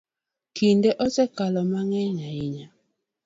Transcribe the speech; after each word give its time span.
Kinde 0.55 0.89
osekalo 1.05 1.61
mang'eny 1.71 2.17
ahinya. 2.27 2.67